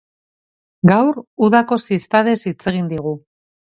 [0.93, 1.21] Gaur,
[1.51, 3.19] udako ziztadez hitz egin digu.